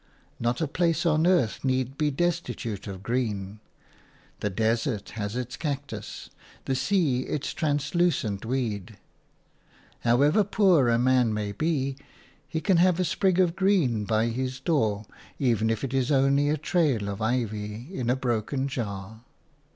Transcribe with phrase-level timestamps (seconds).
[0.39, 3.59] Not a place on earth need be destitute of green;
[4.39, 6.31] the desert has its cactus,
[6.65, 8.97] the sea its translucent weed.
[9.99, 11.97] However poor a man may be,
[12.47, 15.05] he can have a sprig of green by his door,
[15.37, 19.23] even if it is only a trail of ivy in a broken jar.